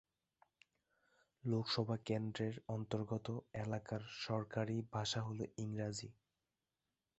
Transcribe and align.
লোকসভা 1.43 1.97
কেন্দ্রের 2.05 2.55
অন্তর্গত 2.67 3.27
এলাকার 3.55 4.01
সরকারি 4.21 4.77
ভাষা 4.93 5.19
হল 5.21 5.39
ইংরাজী। 5.57 6.09